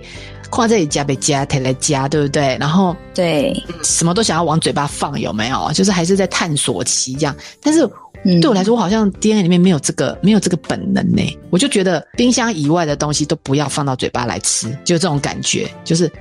[0.49, 2.57] 跨这里加被加，抬来加，对不对？
[2.59, 5.71] 然后对，什么都想要往嘴巴放，有没有？
[5.73, 7.89] 就是还是在探索期这样，但是。
[8.27, 11.21] 嗯、对我来说，我好像 DNA 里面没有这个没有这个本能呢。
[11.51, 16.11] 我就觉得冰箱以外的东西都不要放到嘴巴来吃，就这种感觉，就是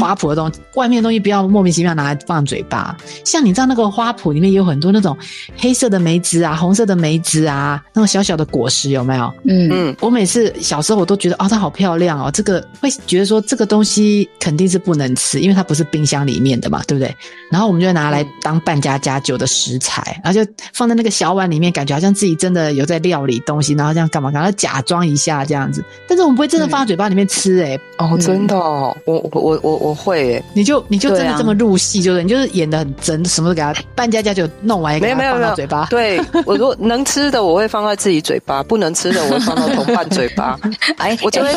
[0.00, 2.96] 花圃的东西，外面的东西不要莫名其妙拿来放嘴巴。
[3.26, 5.14] 像你知道那个花圃里面有很多那种
[5.58, 9.30] 黑色的梅子啊，红色的梅子啊，那种小小的果实有没有？
[9.44, 17.14] 嗯嗯，我每次小时候我都觉得哦，它好漂亮哦，这个会觉得说这个东西肯定是不能吃，因为它不是冰箱里面的嘛，对不对？
[17.50, 24.30] 然后我们就拿来当半家家酒的食材，然后就放在那个小碗里面，感觉好像自己真的有在料理东西，然后这样干嘛？
[24.30, 27.78] 干嘛假装一下这样子，但是我们不会真的放在嘴巴里面吃哎。
[27.98, 35.86] 哦，真的哦，我我我我会哎，你就你就真的这么入戏，就是、啊、你就是演的很真，什么都给他半家家酒弄完，没有没有嘴巴。
[35.90, 40.58] 对，我如果能吃的我会放在自己嘴巴，不能吃的我会放到同伴嘴巴。
[40.96, 41.52] 哎，我就会，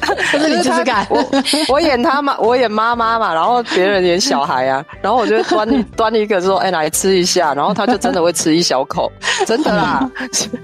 [0.00, 1.24] 可 是你试试看，我
[1.68, 9.12] 我演他妈，我演妈妈嘛，然后别人演小孩啊， 然后我就端 端一个说，哎，来吃一下，然后他就真的会吃一小口。
[9.46, 10.10] 真的啦，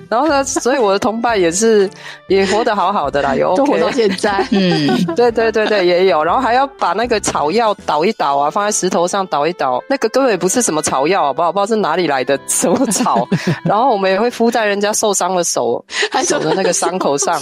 [0.08, 1.88] 然后呢，所以我的同伴也是
[2.26, 4.46] 也活得好好的啦，有、OK、都活到现在。
[4.50, 6.24] 嗯，对对对对，也有。
[6.24, 11.52] 然后还要把那个草药倒一倒啊，放在石头上倒一倒，那个根本不是什么草药，好不好？
[11.52, 13.28] 不知道是哪里来的什么草。
[13.62, 15.84] 然后我们也会敷在人家受伤的手，
[16.24, 17.40] 手的那个伤口上，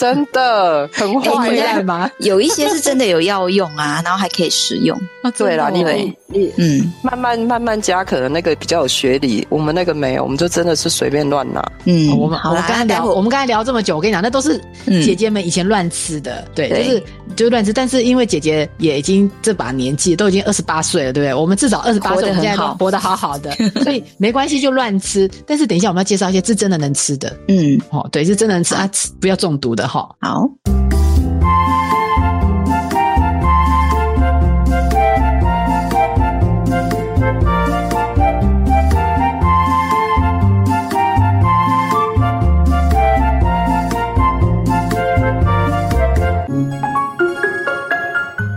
[0.00, 2.10] 真的很坏吗？
[2.18, 4.98] 有一些是真的有药用啊，然后还可以食用。
[5.22, 11.64] 啊，对啦，你你你，嗯，慢慢慢慢加，可能那个比较有学理，我们那个没有，我们就真的是随便乱拿。
[11.84, 14.60] 嗯，我们我们刚才聊，我们刚才聊这么久，我跟你讲，那都是
[15.04, 17.02] 姐姐们以前乱吃的，嗯、对，就是
[17.36, 17.72] 就乱吃。
[17.72, 21.34] 但是因为姐姐也已经这把年纪，都已经二十八岁了，对不对？
[21.34, 23.50] 我们至少二十八岁，我们现在都活得好好的，
[23.82, 25.30] 所以没关系，就乱吃。
[25.46, 28.88] 但是等一下我们要介绍一些是真的能吃的，嗯，哦，对，是真的能吃啊，
[29.20, 30.08] 不要中毒的哈。
[30.20, 30.48] 好。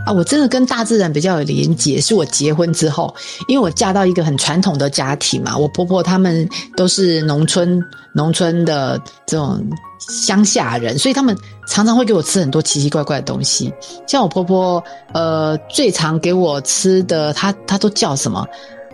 [0.07, 3.13] 啊，我真的跟大自然比较有连结，是我结婚之后，
[3.49, 9.61] 因为我嫁到一个很传统的家庭嘛，我婆婆他们都是农村农村的这种
[9.99, 11.35] 乡下人，所以他们
[11.67, 13.73] 常常会给我吃很多奇奇怪怪的东西。
[14.07, 14.81] 像我婆婆，
[15.13, 18.47] 呃，最常给我吃的，她她都叫什么？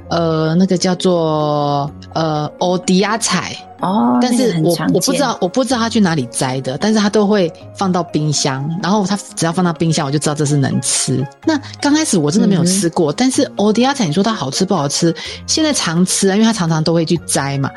[0.09, 11.25] 呃，那个叫做呃欧迪亚彩哦，但是我我不知道我不知道他去哪里摘的，但是他都会放到冰箱，然后他只要放到冰箱，我就知道这是能吃。
[11.45, 15.13] 那刚开始我真的没有吃过，嗯、但是欧迪亚彩你说它好吃不好吃？
[15.47, 17.69] 现在常吃啊，因为他常常都会去摘嘛。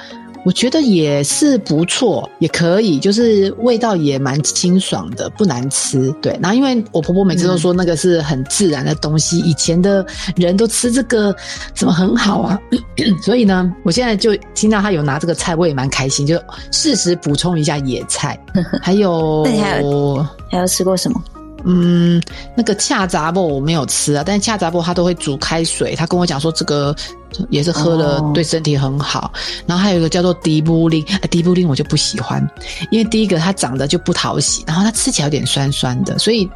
[0.47, 6.09] 我觉得也是不错，也可以，就是味道也蛮清爽的，不难吃。
[6.23, 10.07] 对，然后因为我婆婆每次都说那个是很自然的东西，嗯、以前的
[10.37, 11.35] 人都吃这个，
[11.75, 12.57] 怎么很好啊？
[13.21, 18.39] 所以呢，我现在就听到她有拿这个菜，我也蛮开心，就适时补充一下野菜。
[18.81, 21.21] 还有，那你还有还有吃过什么？
[21.69, 22.23] 嗯，
[22.57, 26.95] 那个恰杂布我没有吃啊，但是恰杂布他都会煮开水，他跟我讲说这个
[27.51, 29.33] 也是喝了对身体很好。
[29.35, 32.41] 哦、然后还有一个叫做迪布林，啊、迪布林我就不喜欢，
[32.93, 36.49] 因为第一个它长得就不讨喜，然后它吃起来有点酸酸的，所以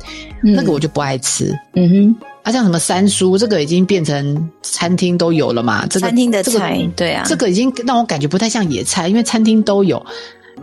[0.42, 1.52] 那个我就不爱吃。
[1.74, 5.84] 嗯哼，啊，像什么三叔，这个已经变成餐厅都有了嘛？
[5.86, 10.04] 这个餐厅的菜，这个、对啊，这个已经让我感觉不太像野菜，因为餐厅都有。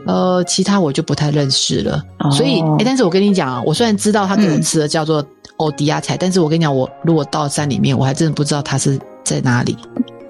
[0.05, 5.25] 呃，其他我就不太认识了，哦、所以，哎、欸，但是我跟你讲啊，我虽然知道他可能吃的叫做
[5.57, 9.77] 欧迪亚菜，嗯、但是我跟你讲，我如果到山里面，我还真的不知道它是在哪里，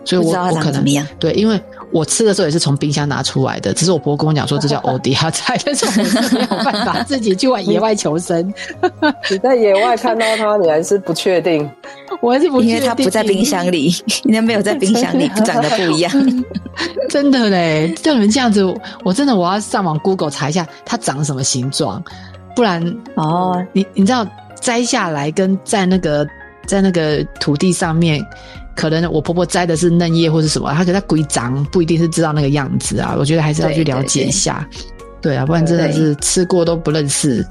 [0.06, 0.84] 所以我我可能
[1.20, 1.60] 对，因为
[1.92, 8.54] 我吃的时候也是从冰箱拿出来的，只是我婆婆跟我讲说这叫欧迪亚菜，但是我是没有办法自己去往野外求生。
[9.30, 11.70] 你在野外看到它，你还是不确定。
[12.22, 13.94] 我还是不，因为它不在冰箱里，
[14.26, 16.12] 因为没有在冰箱里，长得不一样。
[17.10, 18.64] 真的嘞，像你们这样子，
[19.04, 22.04] 我真的我要上网 Google 查一下它长什么形状，
[22.56, 22.84] 不然
[23.16, 24.28] 哦，你你知道
[24.60, 26.28] 摘下来跟在那个
[26.66, 28.24] 在那个土地上面，
[28.76, 33.16] 可能我婆婆摘的是嫩叶或是什么，她可能鬼长不一定是知道那个样子啊。
[33.18, 34.68] 我觉得还是要去了解一下，
[35.22, 37.46] 对啊，不然真的是吃过都不认识，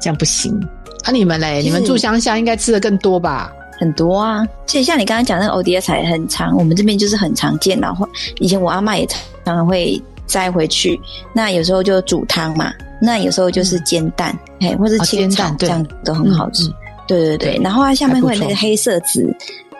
[0.00, 0.58] 这样不行。
[1.04, 3.52] 啊，你们嘞，你们住乡下应该吃的更多吧？
[3.82, 7.76] 很多啊，其实像你刚刚讲那个欧迪亚菜很长，我们这边就是很常见。
[7.80, 11.00] 然后以前我阿嬷也常常会摘回去，
[11.32, 16.72] 那有时候就煮汤嘛，那有时候就是煎蛋，哎、嗯，或是清炒，这样都很好吃。
[17.08, 19.28] 对对对，然后它下面会有那个黑色籽，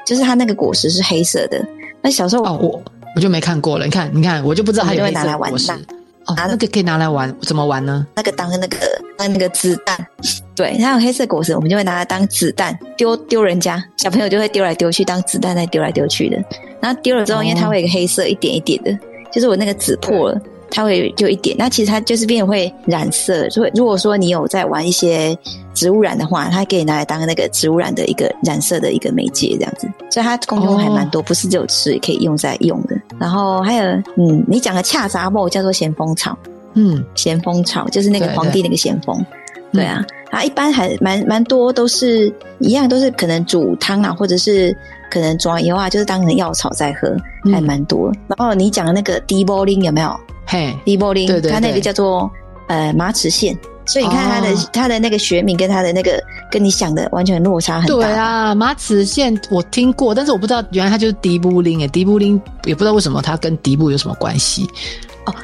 [0.04, 1.64] 就是它那个果实是黑色的。
[2.02, 2.82] 那小时候哦，我
[3.14, 3.84] 我就没看过了。
[3.84, 5.68] 你看，你看，我就不知道它有黑色果实。
[5.68, 5.78] 拿
[6.26, 8.06] 哦，那个可以拿来玩，怎么玩呢？
[8.14, 8.76] 那个当那个
[9.16, 10.06] 当那个子弹。
[10.54, 16.36] 对，它有黑色果实，我们就会拿它当子弹丢丢人家，小朋友就会丢来丢去当子弹再丢来丢去的。
[16.80, 18.96] 然后丢了之后，哦、因为它会有一个黑色一点一点的，
[19.32, 20.40] 就是我那个纸破了，
[20.72, 21.54] 它会就一点。
[21.58, 25.36] 那其实它就是变会染色，所以如果说你有在玩一些
[25.74, 29.86] 植物染的话，它可以拿来当那个植物染的一个染色的一个媒介这样子。
[30.10, 32.96] 所以它功用还蛮多，哦、不是只有吃，可以用在用的。
[33.20, 33.84] 然后还有，
[34.16, 36.36] 嗯，你讲的恰杂木叫做咸丰草，
[36.74, 39.24] 嗯，咸丰草就是那个皇帝那个咸丰。
[39.72, 44.76] 对啊，啊，一般还蛮蛮多都是一样，都是可能煮汤啊，或者是
[45.12, 47.14] 可能抓油啊，就是当成药草在喝，
[47.52, 48.10] 还蛮多。
[48.28, 50.18] 然后你讲的那个低波林有没有？
[50.46, 52.30] 嘿，低波林，它那个叫做
[52.66, 56.18] 呃马齿苋，所以你看它的它的那个学名跟它的那个
[56.50, 57.94] 跟你想的完全落差很大。
[57.94, 64.66] 对啊，马齿苋我听过，但是我不知道原来它就是迪布林诶，迪布林也不知道为什么它跟迪布有什么关系
[65.26, 65.34] 哦。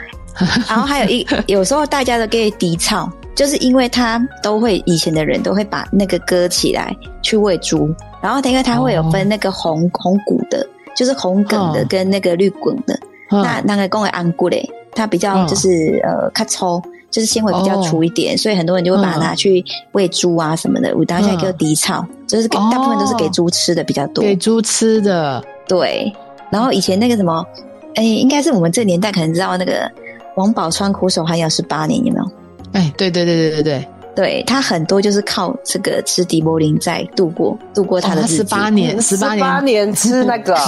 [0.66, 3.07] 然后还有一 有时候大家都给迪草。
[3.35, 12.98] 就是因为它都会，以前的人都会把那个割起来去喂猪，然后因为它会有分那个红、哦、红谷的，就是红梗的跟那个绿梗的。
[13.31, 20.96] 哦、那那个公为安骨嘞，它比较就是、哦、呃，它粗，就是纤维比较粗一点，哦、所以很多人就会把它拿去喂猪啊什么的。
[20.96, 25.44] 我当下叫迪草，就是给、哦、大部分都是给猪吃的比较多，给猪吃的。
[25.66, 26.11] 对，
[26.48, 27.44] 然后以前那个什么，
[27.96, 29.92] 哎，应该是我们这年代可能知道那个
[30.37, 32.31] 王宝钏苦守寒窑十八年，有没有？
[32.72, 40.59] 哎，对对对对对对，对他很多就是靠这个吃迪波林在度过度过他的十八年，十八年，十八年吃那个，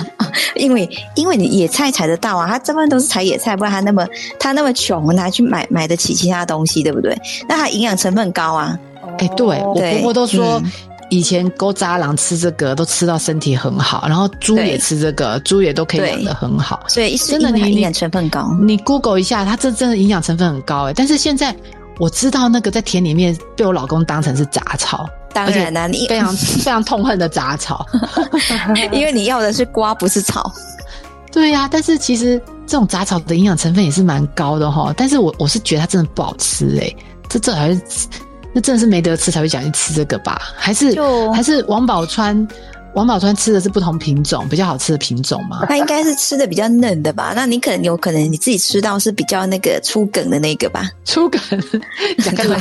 [0.54, 4.06] 因为因为你野菜采得到啊，他这边都是采野菜，不然他那么
[4.38, 7.16] 他那么穷，拿去买买得起其他东西，对不对？
[7.48, 8.78] 那他营养成分高啊。
[9.18, 10.62] 哎，对我婆婆都说，
[11.08, 16.84] 以前勾渣狼吃这个都吃到身体很好，然后猪也吃这个，猪也都可以养得很好。
[16.86, 18.54] 所以真的，你营养成分高。
[18.60, 20.92] 你 Google 一下，它这真的营养成分很高哎。
[20.94, 21.56] 但是现在
[22.00, 27.86] 我知道那个在田里面被我老公当成是杂草，当然啦，你非常 非常痛恨的杂草，
[28.90, 30.50] 因为你要的是瓜，不是草。
[31.30, 34.92] 对呀，但是其实这种杂草的营养成分也是蛮高的哈。
[34.96, 36.92] 但是我我是觉得它真的不好吃哎，
[37.28, 37.80] 这这还是。
[38.52, 40.40] 那真的是没得吃才会想去吃这个吧？
[40.56, 42.48] 还是就还是王宝釧？
[42.94, 45.64] 王宝钏吃的是不同品种比较好吃的品种吗？
[45.68, 47.32] 他应该是吃的比较嫩的吧？
[47.36, 50.90] 那你可能有可能你自己吃到是比较那个粗梗的那个吧？
[51.04, 51.40] 粗梗，
[52.18, 52.56] 讲个老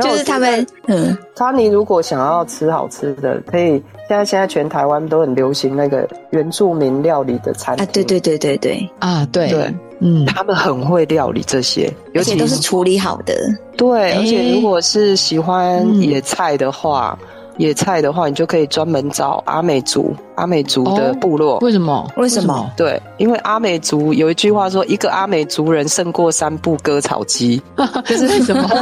[0.00, 13.34] 就是他们，嗯，他你如果想要吃好吃的，可以现在现在全台湾都很流行那个原住民料理的餐厅啊，对对对对对啊，对对，嗯，他们很会料理这些，而且都是处理好的，
[13.76, 17.18] 对，而且如果是喜欢野菜的话。
[17.58, 21.56] 野菜的话，你就可以专门找阿美族，阿美族的部落。
[21.56, 22.10] 哦、为什么？
[22.16, 22.70] 为什么？
[22.76, 27.60] 对，因为阿美族有一句话说：“一个阿美族人胜过三部割草机。
[28.06, 28.68] ”就是为什么？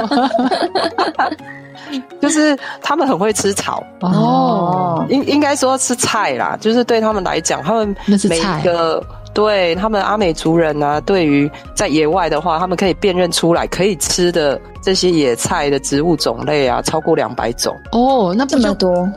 [2.20, 6.56] 就是他们很会吃草哦，应应该说吃菜啦。
[6.60, 7.94] 就是对他们来讲，他们
[8.28, 9.02] 每一个。
[9.32, 18.34] 对他们阿美族人呢、啊，对于在野外的话，他们可以辨认出来可以吃的这些野菜的植物种类啊，超过两百种哦。
[18.36, 19.08] 那这么多，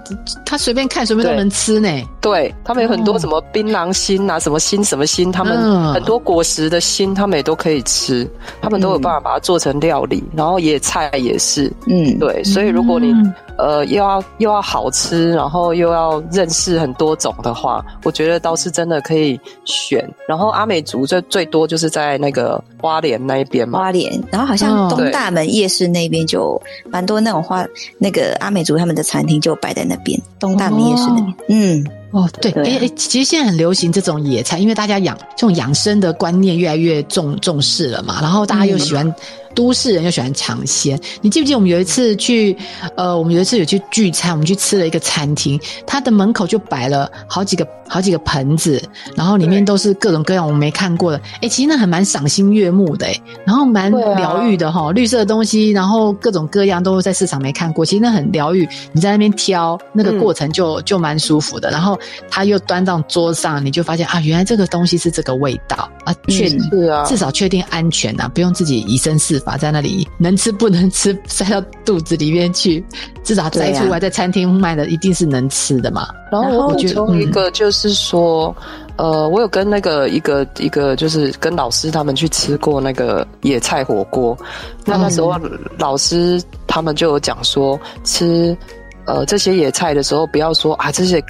[0.45, 1.89] 他随便看随便都能吃呢。
[2.21, 8.29] 对，他们有很多什么槟榔心啊，哦、什么心什么心，他们很多果实的心，他们也都可以吃。
[8.61, 11.71] 他们都有办法把它做成料理，嗯、然后野菜也是。
[11.87, 13.11] 嗯，对，所以如果你。
[13.11, 20.03] 嗯呃，又要又要好吃，然后又要认识很多种的话，我觉得倒是真的可以选。
[20.27, 27.65] 然后阿美族最最多就是在那个花莲那一边嘛，花莲，然后好像东大门夜市那边就蛮多那种花，
[27.97, 31.87] 那个阿美族他们的餐厅就摆在那边，东大门夜市那边，哦、嗯。
[32.13, 39.11] 哦，对，哎哎、啊，其实现在很流行这种野菜，因为大家养这种养生的观念越来越重重视了嘛，然后大家又喜欢。
[39.53, 42.57] 嗯都市人又喜欢尝鲜，你记不记得我们有一次去，
[42.95, 48.81] 呃，我们有一次有去聚餐，我们去吃了一个餐厅，它的门口就摆了好几个好几个盆子，
[49.15, 61.97] 然后里面都是各种各样我们没看过的，哎，其实那还蛮赏心悦目的，哎，然后蛮疗愈的哈，啊、绿色的东西，然后各种各样都在市场没看过，其实那很疗愈，你在那边挑那个过程就、嗯、就蛮舒服的，然后
[62.29, 69.57] 他又端到桌上，你就发现啊，原来这个东西是这个味道啊，确、嗯、是啊，至少确定安全啊，不用自己以身试法。
[69.57, 72.83] 在那里能吃不能吃塞到肚子里面去，
[73.23, 76.07] 至少摘出来在餐厅卖的一定是能吃的嘛。
[76.31, 78.53] 然后我觉得一个就是说，
[78.97, 84.37] 嗯、呃，我有跟那个一个一个就是跟老师他们去吃过那个野菜火锅，
[84.85, 85.33] 那那时候
[85.77, 88.57] 老师他们就有讲说，吃
[89.05, 91.23] 呃这些野菜的时候不要说啊这些。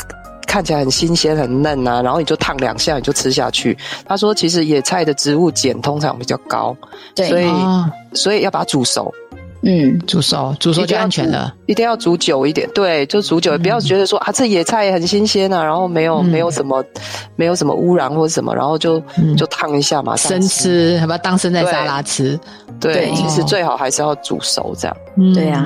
[0.46, 3.76] 看起来很新鲜很嫩啊，然后你就烫两下你就吃下去。
[4.06, 6.76] 他说，其实野菜的植物碱通常比较高，
[7.16, 9.14] 对所以、哦、所以要把它煮熟，
[9.62, 11.54] 嗯，煮熟，煮熟就安全了。
[11.66, 16.84] 一定要煮久一点，对，就煮久，不要觉得说啊，这野菜很新鲜啊，然后没有没有什么
[17.36, 19.02] 没有什么污染或者什么，然后就
[19.38, 22.40] 就烫一下嘛，生吃，要不要当生菜沙拉吃？
[22.80, 24.98] 对，其实最好还是要煮熟这样。
[25.34, 25.66] 对啊，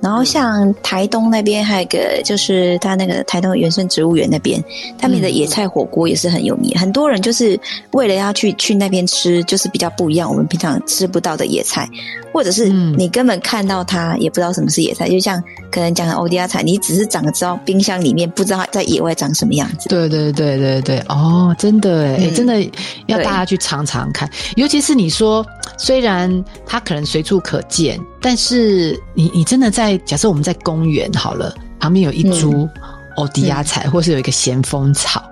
[0.00, 4.62] 然后像台东那边还有一个，就是他那个台东原生植物园那边，
[4.98, 7.58] 他们的野菜火锅也是很有名，很多人就是
[7.92, 11.88] 为了要去去那边吃，就是比较不一样，我们平常吃不到的野菜。
[12.34, 15.31] 或者是你根本看到它也不知道什么是野菜，嗯、就像
[15.70, 19.88] 可能讲的欧迪亚菜，你只是长得知道冰箱里面不知道它在野外长什么样子。
[19.88, 22.62] 对对对对对，哦，真的哎、嗯，真的
[23.06, 24.28] 要大家去尝尝看。
[24.56, 25.46] 尤其是你说，
[25.78, 32.68] 虽然它可能随处可见，但是你你真的在假设我们在公园好了，旁边有一株
[33.16, 35.22] 欧迪亚菜，或是有一个咸丰草，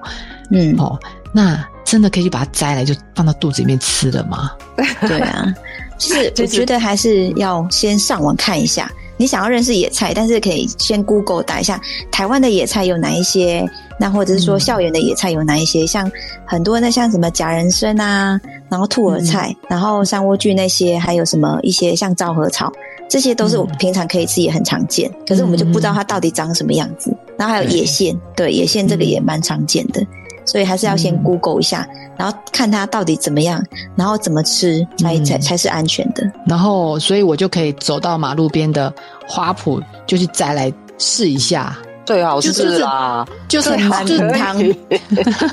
[0.52, 0.98] 嗯哦，
[1.32, 4.52] 那真的可以去把它摘来就放到肚子里面吃了吗？
[5.08, 5.46] 对啊。
[6.00, 8.90] 就是我觉得还是要先上网看一下，
[9.20, 11.78] 你想要认识野菜，但是可以先 Google 打一下
[12.10, 13.62] 台湾的野菜有哪一些，
[13.98, 16.10] 那或者是说校园的野菜有哪一些，像
[16.46, 18.40] 很多那像什么假人参啊，
[18.70, 22.72] 然后兔儿菜，然后山莴苣那些，还有什么一些像昭和草，
[23.10, 27.14] 这些都是我们平常可以吃，也很常见，可是我们就不知道它到底长什么样子。
[27.36, 30.02] 然后还有野苋，对，野苋这个也蛮常见的。
[30.44, 33.62] 所以还是要先 Google 一下，嗯，然后看它到底怎么样，
[33.96, 36.30] 然后怎么吃才才才是安全的。
[36.46, 38.92] 然后，所以我就可以走到马路边的
[39.26, 41.76] 花圃，就去摘来试一下。
[42.06, 44.56] 最好是啦，就是满汤，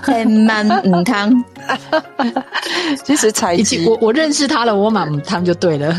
[0.02, 1.44] 很满汤。
[3.04, 5.96] 其实采集，我我认识他了，我满汤就对了。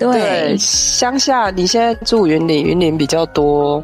[0.00, 3.80] 对，乡下你现在住云林，云林比较多，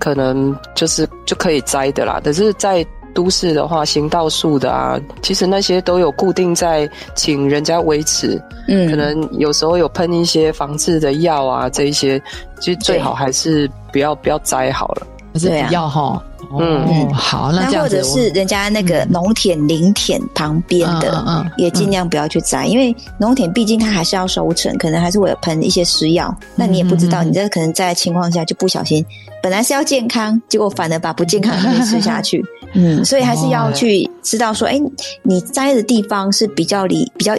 [0.00, 2.20] 可能就是就可以摘的啦。
[2.24, 2.84] 可是，在
[3.14, 12.20] 都市的话，行道树的啊，其实那些都有固定在请人家维持，嗯，可能有时候有喷一些防治的药啊，这一些，
[12.60, 16.22] 其实最好还是不要不要摘好了，还是不要哈。
[16.50, 16.84] 嗯。
[16.88, 29.04] 嗯，好，那或者是人家那个农田林田旁边的，也尽量不要去摘，因为农田毕竟它还是要收成，可能还是会有喷一些施药，那你也不知道，你这可能在情况下就不小心，
[29.42, 32.44] 本来是要健康，结果反而把不健康的东西吃下去。
[32.74, 34.82] 嗯，所以还是要去知道说，哎、欸，
[35.22, 37.36] 你摘的地方是比较离比较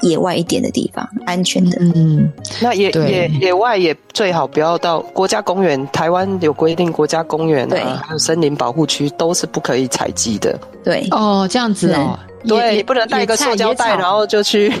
[0.00, 1.76] 野外一点的地方，安全的。
[1.80, 2.30] 嗯，
[2.60, 5.86] 那野野野外也最好不要到国家公园。
[5.88, 10.58] 台湾有规定，国家公园啊，还有森林保护区都是不可以采集的。
[10.82, 14.72] 对，哦，这样子哦，对，你不能带一个塑胶袋，然后就去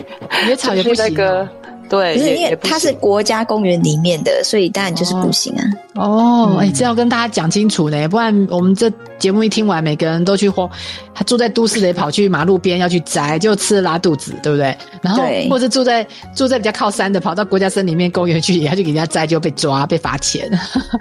[0.46, 1.14] 野草也不行。
[1.88, 5.64] 对，是因为它是国家公园里面的，所以当然就是不行啊。
[5.94, 10.68] 哦，哎、嗯，这要跟大家讲清楚呢，不然我们这节目一听完，每个人都去慌。
[11.16, 14.76] 他住在都市里，跑去马路边要去摘，就吃了拉肚子，对不对？
[15.00, 16.04] 然后或者住在
[16.34, 20.50] 住在比较靠山的，跑到国家森林里面公园去，也要去给人家摘，就被抓被罚钱。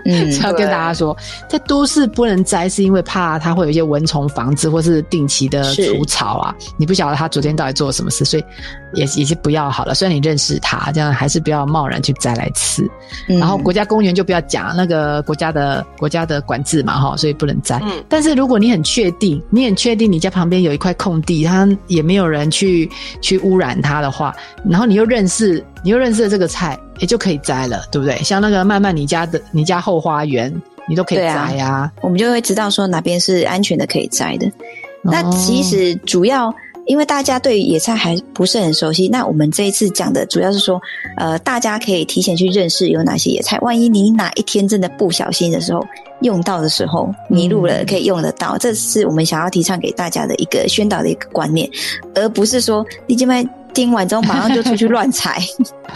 [0.05, 1.17] 嗯， 要跟大家说，
[1.49, 6.53] 在都市不能摘，是因为怕它会有一些蚊虫防治，或是定期的除草啊。
[6.77, 8.43] 你不晓得他昨天到底做了什么事，所以
[8.93, 9.95] 也也是不要好了。
[9.95, 12.87] 虽然你认识他，这样还是不要贸然去摘来吃。
[13.27, 17.79] 嗯、然后国家公园就不要讲那个国家的国家的管制嘛，哈，所以不能摘。
[17.83, 20.11] 嗯，但是如果你很确定，你很确定。
[20.11, 22.89] 你家旁边有一块空地，它也没有人去
[23.21, 24.35] 去污染它的话，
[24.69, 28.15] 然后你又认识，你又认识了这个菜，也就可以摘了，对不对？
[28.17, 30.53] 像那个慢慢，你家的你家后花园，
[30.87, 31.91] 你都可以摘呀、啊啊。
[32.01, 34.51] 我们就会知道说哪边是安全的，可以摘的。
[35.01, 36.53] 那其实主要。
[36.85, 40.81] 因为大家对野菜还不是很熟悉，那我们这一次讲的主要是说，
[41.17, 43.57] 呃，大家可以提前去认识有哪些野菜。
[43.59, 45.85] 万一你哪一天真的不小心的时候
[46.21, 48.57] 用到的时候迷路了，可以用得到。
[48.57, 51.69] 这是我们想要提倡给大家的一个宣导的一个观念，
[52.15, 55.41] 而不是说你今晚听完之后马上就出去乱采。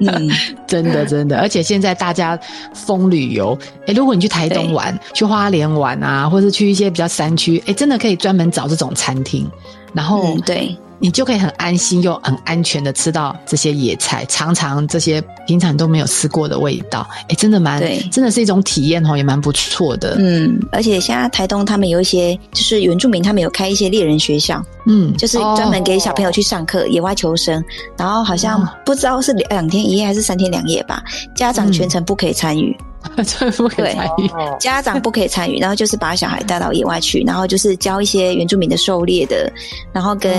[0.00, 0.30] 嗯，
[0.68, 2.38] 真的真的，而且现在大家
[2.74, 3.56] 疯旅游，
[3.86, 9.50] 诶，如果你去台东玩，去花莲玩啊，或者去一些比较山区，诶，真的可以专门找这种餐厅。
[9.92, 10.76] 然后，嗯，对。
[10.98, 20.14] 你就可以很安心又很安全的吃到这些野菜，尝尝这些平常都没有吃过的味道，哎，真的蛮，对，真的是一种体验哦，也蛮不错的。
[20.20, 27.60] 嗯，而且现在台东他们有一些就是原住民，他们有开一些猎人学校，嗯，就是专门给小朋友去上课，野外求生，
[27.96, 31.02] 然后好像不知道是两天一夜还是三天两夜吧，
[31.34, 32.76] 家长全程不可以参与。
[32.78, 32.91] 嗯
[33.56, 34.30] 不可以参与，
[34.60, 39.52] 家长不可以参与，然后就是把小孩带到野外去，然后就是教一些原住民的狩猎的，
[39.92, 40.32] 然后跟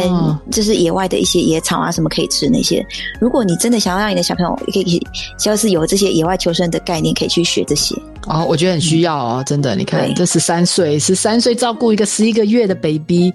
[0.52, 2.86] 就是野外的一些野草啊什么可以吃那些。
[3.20, 5.06] 如果你真的想要让你的小朋友可以，
[5.38, 7.96] 就是有这些野外求生的概念，可以去学这些。
[8.28, 9.76] 哦，我觉得很需要哦，真的。
[9.76, 13.34] 你看，这十三岁，十三岁照顾一个十一个月的 baby。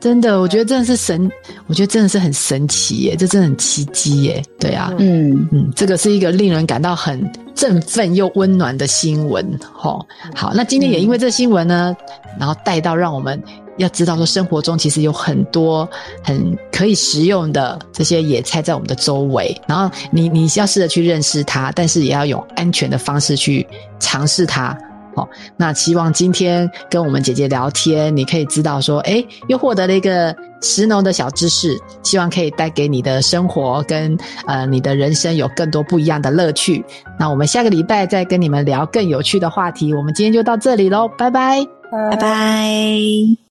[0.00, 1.30] 真的，我觉得真的是神，
[1.66, 5.46] 我觉得真的是很神奇耶，这真的很奇迹耶，对啊，嗯。
[5.52, 10.02] 嗯，这个是一个令人感到很振奋又温暖的新闻，齁，
[10.34, 11.94] 好，那今天也因为这新闻呢，
[12.38, 13.40] 然后带到让我们
[13.76, 15.88] 要知道说，生活中其实有很多
[16.24, 23.66] 很可以食用的这些野菜在我们的周围，然后你你要试着去认识它，但是也要用安全的方式去
[23.98, 24.76] 尝试它。
[25.14, 36.84] 好，那希望今天跟我们姐姐聊天，你可以知道说，哎，又获得了一个食农的小知识，希望可以带给你的生活跟呃你的人生有更多不一样的乐趣。
[37.18, 39.92] 那我们下个礼拜再跟你们聊更有趣的话题。
[39.94, 43.40] 我们今天就到这里喽，拜拜，拜拜。